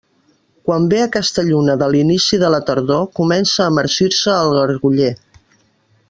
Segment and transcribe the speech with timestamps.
[0.67, 5.13] Quan ve aquesta lluna de l'inici de la tardor, comença a marcir-se el garguller.